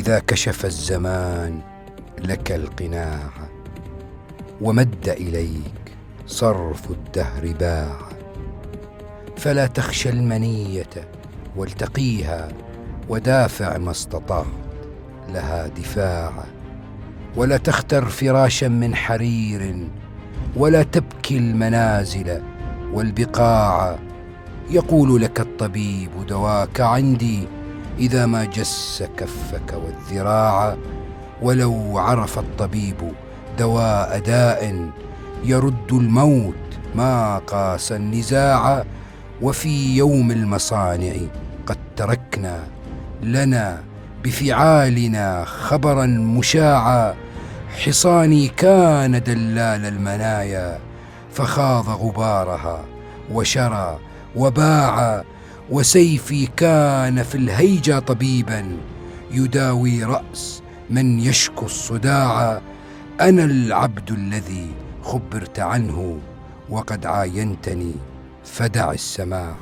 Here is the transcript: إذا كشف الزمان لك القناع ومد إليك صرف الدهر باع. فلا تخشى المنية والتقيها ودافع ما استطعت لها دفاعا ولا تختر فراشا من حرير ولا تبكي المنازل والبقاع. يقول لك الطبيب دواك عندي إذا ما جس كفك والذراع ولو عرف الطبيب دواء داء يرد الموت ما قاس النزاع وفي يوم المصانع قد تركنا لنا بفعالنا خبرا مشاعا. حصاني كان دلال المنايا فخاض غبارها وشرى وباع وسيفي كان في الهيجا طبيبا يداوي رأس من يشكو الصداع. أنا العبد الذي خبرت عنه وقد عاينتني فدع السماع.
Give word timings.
إذا 0.00 0.18
كشف 0.18 0.64
الزمان 0.64 1.60
لك 2.18 2.52
القناع 2.52 3.30
ومد 4.60 5.08
إليك 5.08 5.96
صرف 6.26 6.90
الدهر 6.90 7.52
باع. 7.60 7.98
فلا 9.36 9.66
تخشى 9.66 10.08
المنية 10.08 10.90
والتقيها 11.56 12.48
ودافع 13.08 13.78
ما 13.78 13.90
استطعت 13.90 14.46
لها 15.28 15.66
دفاعا 15.66 16.46
ولا 17.36 17.56
تختر 17.56 18.04
فراشا 18.04 18.66
من 18.66 18.94
حرير 18.94 19.88
ولا 20.56 20.82
تبكي 20.82 21.36
المنازل 21.36 22.42
والبقاع. 22.92 23.98
يقول 24.70 25.22
لك 25.22 25.40
الطبيب 25.40 26.26
دواك 26.28 26.80
عندي 26.80 27.59
إذا 27.98 28.26
ما 28.26 28.44
جس 28.44 29.04
كفك 29.16 29.74
والذراع 29.74 30.76
ولو 31.42 31.98
عرف 31.98 32.38
الطبيب 32.38 33.12
دواء 33.58 34.18
داء 34.18 34.90
يرد 35.44 35.92
الموت 35.92 36.54
ما 36.94 37.38
قاس 37.38 37.92
النزاع 37.92 38.84
وفي 39.42 39.96
يوم 39.96 40.30
المصانع 40.30 41.12
قد 41.66 41.78
تركنا 41.96 42.58
لنا 43.22 43.82
بفعالنا 44.24 45.44
خبرا 45.44 46.06
مشاعا. 46.06 47.14
حصاني 47.84 48.48
كان 48.48 49.22
دلال 49.22 49.86
المنايا 49.86 50.78
فخاض 51.32 51.88
غبارها 51.88 52.84
وشرى 53.32 53.98
وباع 54.36 55.24
وسيفي 55.70 56.46
كان 56.46 57.22
في 57.22 57.34
الهيجا 57.34 57.98
طبيبا 57.98 58.76
يداوي 59.30 60.04
رأس 60.04 60.62
من 60.90 61.20
يشكو 61.20 61.66
الصداع. 61.66 62.60
أنا 63.20 63.44
العبد 63.44 64.10
الذي 64.10 64.66
خبرت 65.02 65.58
عنه 65.58 66.18
وقد 66.68 67.06
عاينتني 67.06 67.92
فدع 68.44 68.92
السماع. 68.92 69.54